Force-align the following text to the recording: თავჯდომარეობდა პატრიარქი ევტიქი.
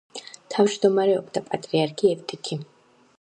თავჯდომარეობდა 0.53 1.43
პატრიარქი 1.51 2.11
ევტიქი. 2.17 2.59